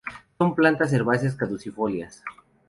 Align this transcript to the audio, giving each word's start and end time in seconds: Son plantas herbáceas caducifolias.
Son 0.39 0.55
plantas 0.55 0.91
herbáceas 0.93 1.35
caducifolias. 1.35 2.23